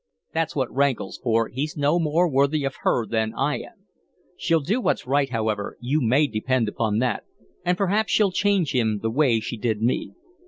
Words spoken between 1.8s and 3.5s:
more worthy of her than